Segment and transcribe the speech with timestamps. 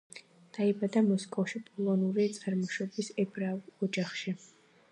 [0.57, 4.35] დაიბადა მოსკოვში პოლონური წარმოშობის ებრაულ ოჯახში.